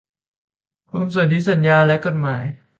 [0.89, 2.43] กรมสนธิสัญญาและกฎหมาย